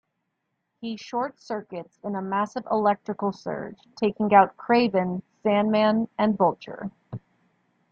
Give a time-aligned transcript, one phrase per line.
[0.79, 6.89] He 'short circuits' in a massive electrical surge, taking out Kraven, Sandman and Vulture.